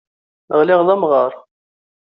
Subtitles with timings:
[0.59, 1.31] Ɣliɣ d amɣar.